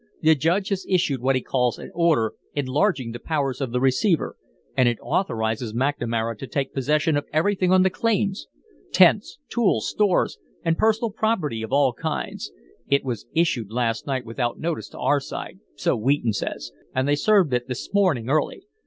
[0.23, 4.35] The Judge has issued what he calls an order enlarging the powers of the receiver,
[4.75, 8.47] and it authorizes McNamara to take possession of everything on the claims
[8.91, 12.51] tents, tools, stores, and personal property of all kinds.
[12.87, 17.13] It was issued last night without notice to our side, so Wheaton says, and they
[17.15, 18.63] served it this morning early.